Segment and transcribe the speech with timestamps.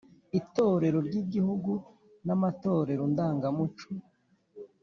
[0.39, 1.71] Itorero ry’Igihugu
[2.25, 3.85] n’amatorero ndangamuco